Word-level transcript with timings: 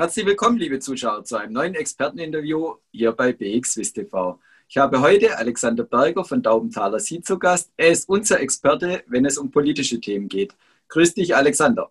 Herzlich 0.00 0.24
willkommen, 0.24 0.56
liebe 0.56 0.78
Zuschauer, 0.78 1.24
zu 1.24 1.36
einem 1.36 1.52
neuen 1.52 1.74
Experteninterview 1.74 2.76
hier 2.90 3.12
bei 3.12 3.34
BXWIST 3.34 3.96
TV. 3.96 4.40
Ich 4.66 4.78
habe 4.78 5.02
heute 5.02 5.36
Alexander 5.36 5.84
Berger 5.84 6.24
von 6.24 6.42
Daubenthaler 6.42 6.98
Sie 6.98 7.20
zu 7.20 7.38
Gast. 7.38 7.70
Er 7.76 7.90
ist 7.90 8.08
unser 8.08 8.40
Experte, 8.40 9.04
wenn 9.08 9.26
es 9.26 9.36
um 9.36 9.50
politische 9.50 10.00
Themen 10.00 10.30
geht. 10.30 10.54
Grüß 10.88 11.12
dich, 11.12 11.36
Alexander. 11.36 11.90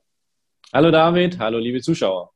Hallo 0.74 0.90
David, 0.90 1.38
hallo 1.38 1.60
liebe 1.60 1.82
Zuschauer. 1.82 2.34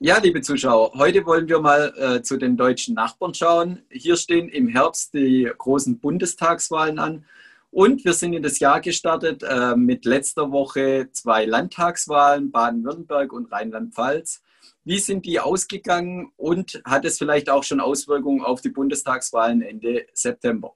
Ja, 0.00 0.18
liebe 0.18 0.42
Zuschauer, 0.42 0.92
heute 0.98 1.24
wollen 1.24 1.48
wir 1.48 1.60
mal 1.60 1.94
äh, 1.96 2.22
zu 2.22 2.36
den 2.36 2.58
deutschen 2.58 2.94
Nachbarn 2.94 3.32
schauen. 3.32 3.80
Hier 3.88 4.18
stehen 4.18 4.50
im 4.50 4.68
Herbst 4.68 5.14
die 5.14 5.50
großen 5.56 5.98
Bundestagswahlen 5.98 6.98
an. 6.98 7.24
Und 7.72 8.04
wir 8.04 8.12
sind 8.12 8.34
in 8.34 8.42
das 8.42 8.58
Jahr 8.58 8.82
gestartet 8.82 9.42
äh, 9.42 9.74
mit 9.74 10.04
letzter 10.04 10.52
Woche 10.52 11.08
zwei 11.12 11.46
Landtagswahlen, 11.46 12.50
Baden-Württemberg 12.50 13.32
und 13.32 13.50
Rheinland-Pfalz. 13.50 14.42
Wie 14.84 14.98
sind 14.98 15.26
die 15.26 15.40
ausgegangen 15.40 16.32
und 16.36 16.82
hat 16.84 17.04
es 17.04 17.18
vielleicht 17.18 17.50
auch 17.50 17.64
schon 17.64 17.80
Auswirkungen 17.80 18.42
auf 18.42 18.60
die 18.60 18.70
Bundestagswahlen 18.70 19.62
Ende 19.62 20.06
September? 20.12 20.74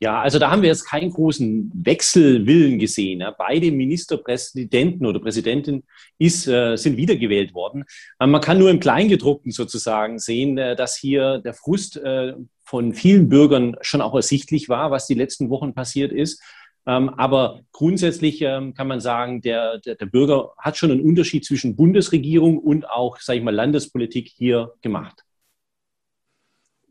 Ja, 0.00 0.20
also 0.20 0.38
da 0.38 0.50
haben 0.50 0.60
wir 0.62 0.68
jetzt 0.68 0.84
keinen 0.84 1.10
großen 1.10 1.70
Wechselwillen 1.74 2.78
gesehen. 2.78 3.20
Ja. 3.20 3.30
Beide 3.30 3.70
Ministerpräsidenten 3.70 5.06
oder 5.06 5.20
Präsidentin 5.20 5.84
ist, 6.18 6.46
äh, 6.46 6.76
sind 6.76 6.96
wiedergewählt 6.96 7.54
worden. 7.54 7.84
Man 8.18 8.40
kann 8.40 8.58
nur 8.58 8.70
im 8.70 8.80
Kleingedruckten 8.80 9.52
sozusagen 9.52 10.18
sehen, 10.18 10.58
äh, 10.58 10.76
dass 10.76 10.96
hier 10.96 11.38
der 11.38 11.54
Frust 11.54 11.96
äh, 11.96 12.34
von 12.64 12.92
vielen 12.92 13.28
Bürgern 13.28 13.76
schon 13.80 14.02
auch 14.02 14.14
ersichtlich 14.14 14.68
war, 14.68 14.90
was 14.90 15.06
die 15.06 15.14
letzten 15.14 15.48
Wochen 15.48 15.74
passiert 15.74 16.12
ist. 16.12 16.42
Ähm, 16.86 17.08
aber 17.10 17.60
grundsätzlich 17.72 18.42
ähm, 18.42 18.74
kann 18.74 18.88
man 18.88 19.00
sagen, 19.00 19.40
der, 19.40 19.78
der, 19.78 19.94
der, 19.94 20.06
Bürger 20.06 20.52
hat 20.58 20.76
schon 20.76 20.90
einen 20.90 21.00
Unterschied 21.00 21.44
zwischen 21.44 21.76
Bundesregierung 21.76 22.58
und 22.58 22.88
auch, 22.88 23.18
sage 23.20 23.38
ich 23.38 23.44
mal, 23.44 23.54
Landespolitik 23.54 24.28
hier 24.28 24.74
gemacht. 24.82 25.24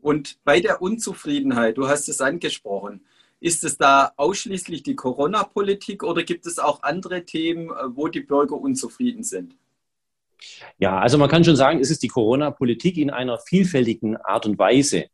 Und 0.00 0.36
bei 0.44 0.60
der 0.60 0.82
Unzufriedenheit, 0.82 1.78
du 1.78 1.88
hast 1.88 2.08
es 2.08 2.20
angesprochen, 2.20 3.06
ist 3.40 3.62
es 3.62 3.78
da 3.78 4.12
ausschließlich 4.16 4.82
die 4.82 4.96
Corona-Politik 4.96 6.02
oder 6.02 6.24
gibt 6.24 6.46
es 6.46 6.58
auch 6.58 6.82
andere 6.82 7.24
Themen, 7.24 7.68
äh, 7.70 7.74
wo 7.94 8.08
die 8.08 8.20
Bürger 8.20 8.56
unzufrieden 8.56 9.22
sind? 9.22 9.54
Ja, 10.78 10.98
also 10.98 11.18
man 11.18 11.28
kann 11.28 11.44
schon 11.44 11.56
sagen, 11.56 11.78
es 11.78 11.90
ist 11.90 12.02
die 12.02 12.08
Corona-Politik 12.08 12.96
in 12.96 13.10
einer 13.10 13.38
vielfältigen 13.38 14.16
Art 14.16 14.46
und 14.46 14.58
Weise. 14.58 15.06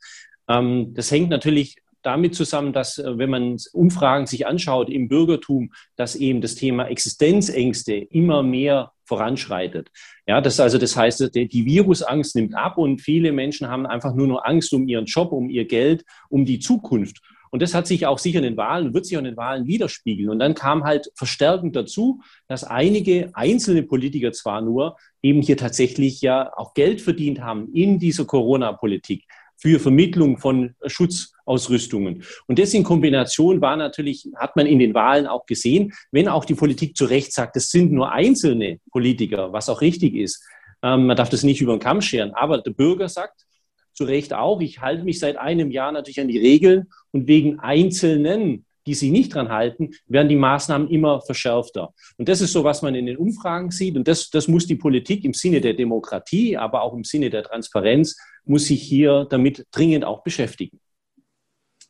Ähm, 0.48 0.94
das 0.94 1.10
hängt 1.10 1.28
natürlich 1.28 1.76
damit 2.02 2.34
zusammen, 2.34 2.72
dass 2.72 2.98
äh, 2.98 3.18
wenn 3.18 3.30
man 3.30 3.56
Umfragen 3.72 4.26
sich 4.26 4.46
anschaut 4.46 4.88
im 4.90 5.08
Bürgertum, 5.08 5.72
dass 5.96 6.16
eben 6.16 6.40
das 6.40 6.54
Thema 6.54 6.86
Existenzängste 6.86 7.94
immer 7.94 8.42
mehr 8.42 8.92
voranschreitet. 9.04 9.90
Ja, 10.26 10.40
das 10.40 10.60
also, 10.60 10.78
das 10.78 10.96
heißt, 10.96 11.34
die 11.34 11.66
Virusangst 11.66 12.36
nimmt 12.36 12.54
ab 12.54 12.78
und 12.78 13.00
viele 13.00 13.32
Menschen 13.32 13.68
haben 13.68 13.86
einfach 13.86 14.14
nur 14.14 14.28
noch 14.28 14.44
Angst 14.44 14.72
um 14.72 14.86
ihren 14.86 15.06
Job, 15.06 15.32
um 15.32 15.50
ihr 15.50 15.66
Geld, 15.66 16.04
um 16.28 16.44
die 16.44 16.60
Zukunft. 16.60 17.20
Und 17.50 17.62
das 17.62 17.74
hat 17.74 17.88
sich 17.88 18.06
auch 18.06 18.18
sicher 18.18 18.38
in 18.38 18.44
den 18.44 18.56
Wahlen, 18.56 18.94
wird 18.94 19.06
sich 19.06 19.16
auch 19.16 19.20
in 19.20 19.24
den 19.24 19.36
Wahlen 19.36 19.66
widerspiegeln. 19.66 20.30
Und 20.30 20.38
dann 20.38 20.54
kam 20.54 20.84
halt 20.84 21.10
verstärkend 21.16 21.74
dazu, 21.74 22.20
dass 22.46 22.62
einige 22.62 23.30
einzelne 23.34 23.82
Politiker 23.82 24.30
zwar 24.32 24.62
nur 24.62 24.96
eben 25.20 25.42
hier 25.42 25.56
tatsächlich 25.56 26.20
ja 26.20 26.52
auch 26.56 26.74
Geld 26.74 27.00
verdient 27.00 27.40
haben 27.40 27.72
in 27.72 27.98
dieser 27.98 28.24
Corona-Politik 28.24 29.24
für 29.60 29.78
Vermittlung 29.78 30.38
von 30.38 30.74
Schutzausrüstungen. 30.86 32.24
Und 32.46 32.58
das 32.58 32.72
in 32.72 32.82
Kombination 32.82 33.60
war 33.60 33.76
natürlich, 33.76 34.26
hat 34.36 34.56
man 34.56 34.66
in 34.66 34.78
den 34.78 34.94
Wahlen 34.94 35.26
auch 35.26 35.44
gesehen, 35.44 35.92
wenn 36.10 36.28
auch 36.28 36.46
die 36.46 36.54
Politik 36.54 36.96
zu 36.96 37.04
Recht 37.04 37.32
sagt, 37.32 37.56
es 37.56 37.70
sind 37.70 37.92
nur 37.92 38.10
einzelne 38.10 38.80
Politiker, 38.90 39.52
was 39.52 39.68
auch 39.68 39.82
richtig 39.82 40.14
ist. 40.14 40.42
Ähm, 40.82 41.06
man 41.06 41.16
darf 41.16 41.28
das 41.28 41.42
nicht 41.42 41.60
über 41.60 41.76
den 41.76 41.80
Kamm 41.80 42.00
scheren. 42.00 42.32
Aber 42.32 42.58
der 42.58 42.70
Bürger 42.70 43.08
sagt 43.08 43.44
zu 43.92 44.04
Recht 44.04 44.32
auch, 44.32 44.62
ich 44.62 44.80
halte 44.80 45.04
mich 45.04 45.18
seit 45.18 45.36
einem 45.36 45.70
Jahr 45.70 45.92
natürlich 45.92 46.20
an 46.20 46.28
die 46.28 46.38
Regeln 46.38 46.88
und 47.12 47.28
wegen 47.28 47.60
einzelnen 47.60 48.64
die 48.86 48.94
sich 48.94 49.10
nicht 49.10 49.34
dran 49.34 49.50
halten, 49.50 49.90
werden 50.06 50.28
die 50.28 50.36
Maßnahmen 50.36 50.88
immer 50.88 51.20
verschärfter. 51.20 51.92
Und 52.16 52.28
das 52.28 52.40
ist 52.40 52.52
so, 52.52 52.64
was 52.64 52.82
man 52.82 52.94
in 52.94 53.06
den 53.06 53.16
Umfragen 53.16 53.70
sieht. 53.70 53.96
Und 53.96 54.08
das, 54.08 54.30
das 54.30 54.48
muss 54.48 54.66
die 54.66 54.76
Politik 54.76 55.24
im 55.24 55.34
Sinne 55.34 55.60
der 55.60 55.74
Demokratie, 55.74 56.56
aber 56.56 56.82
auch 56.82 56.94
im 56.94 57.04
Sinne 57.04 57.30
der 57.30 57.42
Transparenz, 57.42 58.16
muss 58.44 58.66
sich 58.66 58.82
hier 58.82 59.26
damit 59.28 59.66
dringend 59.70 60.04
auch 60.04 60.22
beschäftigen. 60.22 60.80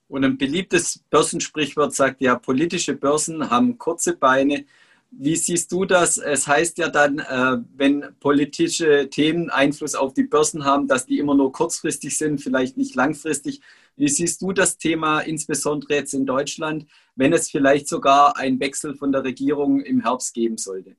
Und 0.09 0.25
ein 0.25 0.39
beliebtes 0.39 1.05
Börsensprichwort 1.09 1.95
sagt 1.95 2.21
ja, 2.21 2.35
politische 2.35 2.95
Börsen 2.95 3.49
haben 3.49 3.79
kurze 3.79 4.17
Beine. 4.17 4.65
Wie 5.13 5.37
siehst 5.37 5.71
du 5.71 5.85
das? 5.85 6.19
Es 6.19 6.49
heißt 6.49 6.79
ja 6.79 6.89
dann, 6.89 7.21
äh, 7.21 7.59
wenn 7.77 8.07
politische 8.19 9.09
Themen 9.09 9.51
Einfluss 9.51 9.95
auf 9.95 10.13
die 10.13 10.25
Börsen 10.25 10.65
haben, 10.65 10.89
dass 10.89 11.07
die 11.07 11.19
immer 11.19 11.37
nur 11.37 11.53
kurzfristig 11.53 12.19
sind, 12.19 12.41
vielleicht 12.41 12.77
nicht 12.77 12.97
langfristig. 12.97 13.61
Wie 13.97 14.09
siehst 14.09 14.43
du 14.43 14.53
das 14.53 14.79
Thema, 14.79 15.21
insbesondere 15.21 15.95
jetzt 15.95 16.15
in 16.15 16.27
Deutschland, 16.27 16.87
wenn 17.15 17.33
es 17.33 17.51
vielleicht 17.51 17.89
sogar 17.89 18.37
einen 18.37 18.59
Wechsel 18.59 18.95
von 18.95 19.13
der 19.13 19.23
Regierung 19.23 19.81
im 19.81 20.01
Herbst 20.01 20.35
geben 20.35 20.59
sollte? 20.59 20.97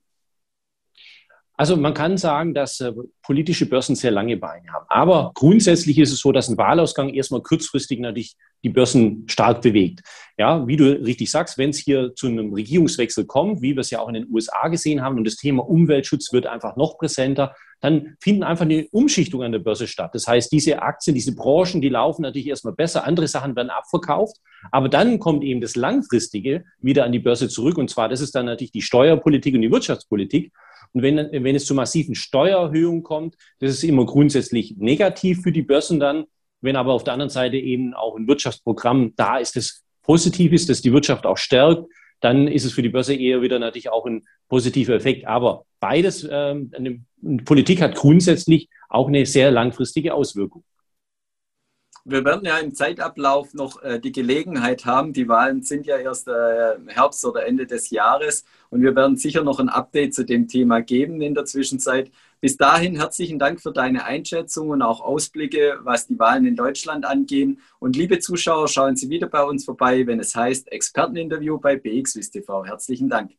Also 1.62 1.76
man 1.76 1.94
kann 1.94 2.18
sagen, 2.18 2.54
dass 2.54 2.80
äh, 2.80 2.92
politische 3.22 3.66
Börsen 3.66 3.94
sehr 3.94 4.10
lange 4.10 4.36
Beine 4.36 4.72
haben. 4.72 4.84
Aber 4.88 5.30
grundsätzlich 5.32 5.96
ist 5.96 6.10
es 6.10 6.18
so, 6.18 6.32
dass 6.32 6.48
ein 6.48 6.58
Wahlausgang 6.58 7.10
erstmal 7.10 7.40
kurzfristig 7.40 8.00
natürlich 8.00 8.34
die 8.64 8.68
Börsen 8.68 9.28
stark 9.28 9.62
bewegt. 9.62 10.00
Ja, 10.36 10.66
wie 10.66 10.76
du 10.76 10.90
richtig 10.90 11.30
sagst, 11.30 11.58
wenn 11.58 11.70
es 11.70 11.78
hier 11.78 12.16
zu 12.16 12.26
einem 12.26 12.52
Regierungswechsel 12.52 13.26
kommt, 13.26 13.62
wie 13.62 13.76
wir 13.76 13.80
es 13.82 13.90
ja 13.90 14.00
auch 14.00 14.08
in 14.08 14.14
den 14.14 14.26
USA 14.28 14.66
gesehen 14.66 15.02
haben, 15.02 15.16
und 15.16 15.24
das 15.24 15.36
Thema 15.36 15.62
Umweltschutz 15.62 16.32
wird 16.32 16.46
einfach 16.46 16.74
noch 16.74 16.98
präsenter, 16.98 17.54
dann 17.80 18.16
finden 18.20 18.42
einfach 18.42 18.64
eine 18.64 18.88
Umschichtung 18.90 19.44
an 19.44 19.52
der 19.52 19.60
Börse 19.60 19.86
statt. 19.86 20.10
Das 20.14 20.26
heißt, 20.26 20.50
diese 20.50 20.82
Aktien, 20.82 21.14
diese 21.14 21.36
Branchen, 21.36 21.80
die 21.80 21.90
laufen 21.90 22.22
natürlich 22.22 22.48
erstmal 22.48 22.74
besser, 22.74 23.04
andere 23.06 23.28
Sachen 23.28 23.54
werden 23.54 23.70
abverkauft, 23.70 24.38
aber 24.72 24.88
dann 24.88 25.20
kommt 25.20 25.44
eben 25.44 25.60
das 25.60 25.76
Langfristige 25.76 26.64
wieder 26.80 27.04
an 27.04 27.12
die 27.12 27.20
Börse 27.20 27.48
zurück. 27.48 27.78
Und 27.78 27.88
zwar, 27.88 28.08
das 28.08 28.20
ist 28.20 28.34
dann 28.34 28.46
natürlich 28.46 28.72
die 28.72 28.82
Steuerpolitik 28.82 29.54
und 29.54 29.62
die 29.62 29.70
Wirtschaftspolitik. 29.70 30.52
Und 30.92 31.02
wenn, 31.02 31.16
wenn 31.16 31.56
es 31.56 31.64
zu 31.64 31.74
massiven 31.74 32.14
Steuererhöhungen 32.14 33.02
kommt, 33.02 33.36
das 33.60 33.72
ist 33.72 33.84
immer 33.84 34.04
grundsätzlich 34.04 34.76
negativ 34.76 35.42
für 35.42 35.52
die 35.52 35.62
Börsen 35.62 36.00
dann. 36.00 36.24
Wenn 36.60 36.76
aber 36.76 36.92
auf 36.92 37.04
der 37.04 37.14
anderen 37.14 37.30
Seite 37.30 37.56
eben 37.56 37.94
auch 37.94 38.16
ein 38.16 38.28
Wirtschaftsprogramm 38.28 39.14
da 39.16 39.38
ist, 39.38 39.56
das 39.56 39.82
positiv 40.02 40.52
ist, 40.52 40.68
das 40.68 40.82
die 40.82 40.92
Wirtschaft 40.92 41.26
auch 41.26 41.38
stärkt, 41.38 41.84
dann 42.20 42.46
ist 42.46 42.64
es 42.64 42.72
für 42.72 42.82
die 42.82 42.88
Börse 42.88 43.14
eher 43.14 43.42
wieder 43.42 43.58
natürlich 43.58 43.90
auch 43.90 44.06
ein 44.06 44.22
positiver 44.48 44.94
Effekt. 44.94 45.26
Aber 45.26 45.64
beides, 45.80 46.26
ähm, 46.30 46.70
eine 46.74 47.00
Politik 47.44 47.80
hat 47.82 47.96
grundsätzlich 47.96 48.68
auch 48.88 49.08
eine 49.08 49.26
sehr 49.26 49.50
langfristige 49.50 50.14
Auswirkung. 50.14 50.62
Wir 52.04 52.24
werden 52.24 52.44
ja 52.44 52.58
im 52.58 52.74
Zeitablauf 52.74 53.54
noch 53.54 53.80
äh, 53.82 54.00
die 54.00 54.10
Gelegenheit 54.10 54.84
haben. 54.86 55.12
Die 55.12 55.28
Wahlen 55.28 55.62
sind 55.62 55.86
ja 55.86 55.98
erst 55.98 56.26
äh, 56.26 56.74
Herbst 56.88 57.24
oder 57.24 57.46
Ende 57.46 57.64
des 57.64 57.90
Jahres 57.90 58.44
und 58.70 58.82
wir 58.82 58.96
werden 58.96 59.16
sicher 59.16 59.44
noch 59.44 59.60
ein 59.60 59.68
Update 59.68 60.12
zu 60.12 60.24
dem 60.24 60.48
Thema 60.48 60.80
geben 60.80 61.22
in 61.22 61.34
der 61.34 61.44
Zwischenzeit. 61.44 62.10
Bis 62.40 62.56
dahin 62.56 62.96
herzlichen 62.96 63.38
Dank 63.38 63.60
für 63.60 63.72
deine 63.72 64.04
Einschätzung 64.04 64.70
und 64.70 64.82
auch 64.82 65.00
Ausblicke, 65.00 65.78
was 65.82 66.08
die 66.08 66.18
Wahlen 66.18 66.44
in 66.44 66.56
Deutschland 66.56 67.04
angehen. 67.04 67.60
Und 67.78 67.94
liebe 67.94 68.18
Zuschauer, 68.18 68.66
schauen 68.66 68.96
Sie 68.96 69.08
wieder 69.08 69.28
bei 69.28 69.44
uns 69.44 69.64
vorbei, 69.64 70.04
wenn 70.04 70.18
es 70.18 70.34
heißt 70.34 70.72
Experteninterview 70.72 71.58
bei 71.58 71.76
BXWIST 71.76 72.32
TV. 72.32 72.64
Herzlichen 72.64 73.08
Dank. 73.08 73.30